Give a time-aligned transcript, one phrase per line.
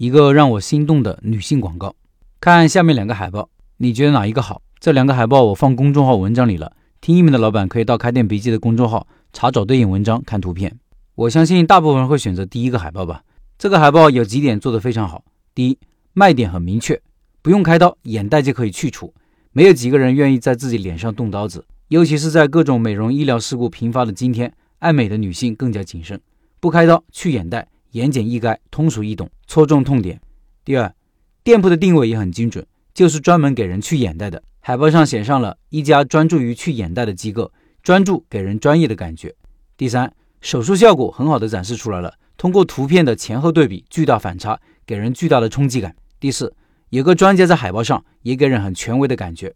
[0.00, 1.94] 一个让我心动的女性广告。
[2.40, 4.62] 看下面两个海报，你觉得哪一个好？
[4.78, 10.74] 这两个海报我放公众号文章里了，听音频的老板可以到开店笔记的公众号查找对应文章看图片。
[11.16, 13.22] 我相信大部分人会选择第一个海报吧。
[13.58, 15.22] 这个海报有几点做得非常好。
[15.54, 15.76] 第一，
[16.14, 16.98] 卖点很明确，
[17.42, 19.12] 不用开刀，眼袋就可以去除。
[19.52, 26.18] 没有几个人愿意在自己脸上动刀子，尤其是在各种美容医疗事故频发的今天，爱美的女性更加谨慎。
[26.58, 30.20] 不开刀去眼袋，言简意赅，通俗易懂，戳中痛点。
[30.64, 30.94] 第二，
[31.42, 34.42] 店铺的定位也很精准，就是专门给人去眼袋的。
[34.60, 37.50] 海报上写上了一家专注于去眼袋的机构，
[37.82, 39.34] 专注给人专业的感觉。
[39.76, 45.96] 第三，手术效果很好的展示出来了，通过图片的前后对比，巨大反差，给人巨大的冲击感。
[46.20, 46.54] 第四，
[46.90, 49.54] 有个专家在海报上，也给人很权威的感觉。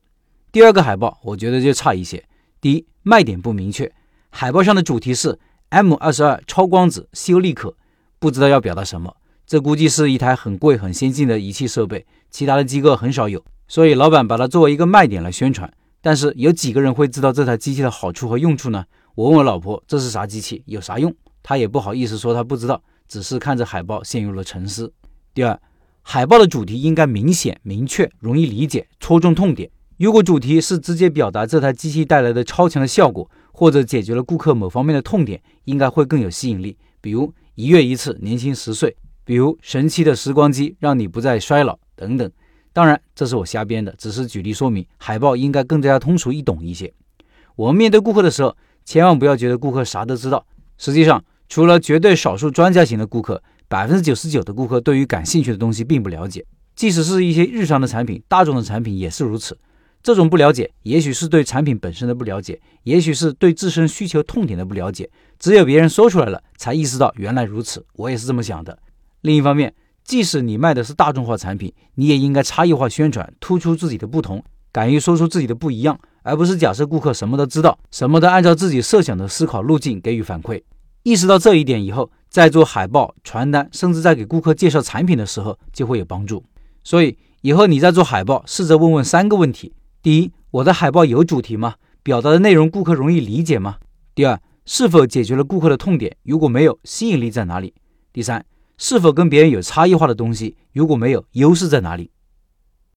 [0.50, 2.24] 第二个海报我觉得就差一些。
[2.60, 3.92] 第一，卖点不明确，
[4.30, 5.38] 海报上的主题是。
[5.70, 7.76] M 二十二超光子修丽可，
[8.18, 9.16] 不知道要表达什么。
[9.46, 15.70] 这估计是一台很贵、很先进的仪器设备，其他的机构很少有，所以老板把它作为一个卖点来宣传。
[16.00, 18.84] 但是有几个人会知道这台机器的好处和用处呢？
[19.14, 21.14] 我问我老婆这是啥机器，有啥用？
[21.42, 24.92] 她也不好意思说她不知道，只是看着海报陷入了沉思。
[25.32, 25.60] 第二，
[26.02, 29.70] 海报的主题应该明显、明确、容易理解，戳中痛点。
[29.98, 36.76] 如果主题是直接表达这台机器带来的超强的效果，或者解决了顾客某方面的痛点，应该会更有吸引力。
[37.00, 42.28] 比如一月一次年轻十岁，比如神奇的时光机让你不再衰老等等。
[42.72, 44.84] 当然，这是我瞎编的，只是举例说明。
[44.96, 46.92] 海报应该更加通俗易懂一些。
[47.54, 50.44] 我们面对顾客的时候，千万不要觉得顾客啥都知道。
[50.78, 56.44] 实际上，除了绝对少数专家型的顾客，百分之九十九的顾客对于感兴趣的东西并不了解。
[56.74, 59.56] 即使是一些日常的产品，大众的产品也是如此。
[60.04, 65.08] 这种不了解，也许是对产品本身的不了解，也许是对自身需求痛点的不了解。
[65.38, 67.86] 只有别人说出来了，才意识到原来如此。
[67.94, 68.78] 我也是这么想的。
[69.22, 80.62] 另一方面，即使你卖的是大众化产品，你也应该差异化宣传，突出自己的不同，敢于说出自己的不一样，而不是假设顾客什么都知道，什么都按照自己设想的思考路径给予反馈。
[81.02, 86.44] 意识到这一点以后，在做海报、传单，甚至在给顾客介绍产品的时候，就会有帮助。
[86.82, 89.72] 所以以后你在做海报，试着问问三个问题。
[90.04, 91.76] 第一，我的海报有主题吗？
[92.02, 93.78] 表达的内容顾客容易理解吗？
[94.14, 96.14] 第二，是否解决了顾客的痛点？
[96.24, 97.72] 如果没有，吸引力在哪里？
[98.12, 98.44] 第三，
[98.76, 100.58] 是否跟别人有差异化的东西？
[100.74, 102.10] 如果没有，优势在哪里？